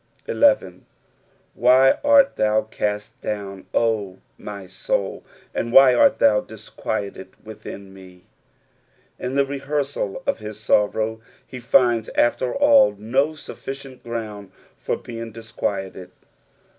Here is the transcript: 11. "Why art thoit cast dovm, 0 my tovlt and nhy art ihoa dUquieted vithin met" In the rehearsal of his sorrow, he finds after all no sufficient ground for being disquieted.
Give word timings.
11. 0.27 0.87
"Why 1.53 1.99
art 2.03 2.35
thoit 2.35 2.71
cast 2.71 3.21
dovm, 3.21 3.65
0 3.71 4.17
my 4.35 4.63
tovlt 4.63 5.21
and 5.53 5.69
nhy 5.71 5.93
art 5.95 6.17
ihoa 6.17 6.43
dUquieted 6.47 7.27
vithin 7.45 7.91
met" 7.93 8.23
In 9.19 9.35
the 9.35 9.45
rehearsal 9.45 10.23
of 10.25 10.39
his 10.39 10.59
sorrow, 10.59 11.21
he 11.45 11.59
finds 11.59 12.09
after 12.15 12.51
all 12.51 12.95
no 12.97 13.35
sufficient 13.35 14.01
ground 14.01 14.51
for 14.75 14.97
being 14.97 15.31
disquieted. 15.31 16.09